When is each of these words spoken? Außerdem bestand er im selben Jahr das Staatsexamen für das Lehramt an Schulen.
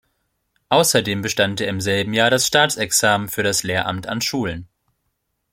Außerdem 0.69 1.21
bestand 1.21 1.61
er 1.61 1.67
im 1.67 1.79
selben 1.79 2.15
Jahr 2.15 2.31
das 2.31 2.47
Staatsexamen 2.47 3.29
für 3.29 3.43
das 3.43 3.61
Lehramt 3.61 4.07
an 4.07 4.19
Schulen. 4.19 4.67